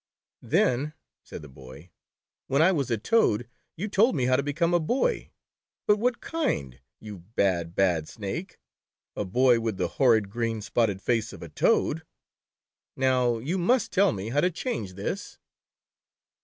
[0.41, 1.91] "Then," said the Boy,
[2.47, 5.29] "when I was a Toad, you told me how to become a Boy—
[5.87, 8.57] but what kind, you bad, bad Snake?
[9.15, 12.03] A boy with the horrid, green spotted face of a toad.
[12.95, 15.37] Now, you must tell me how to change this."